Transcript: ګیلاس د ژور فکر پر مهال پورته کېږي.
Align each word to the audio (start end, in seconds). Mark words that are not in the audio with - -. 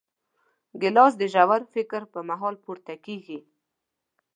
ګیلاس 0.81 1.13
د 1.17 1.23
ژور 1.33 1.61
فکر 1.73 2.01
پر 2.11 2.21
مهال 2.29 2.55
پورته 2.63 2.93
کېږي. 3.05 3.39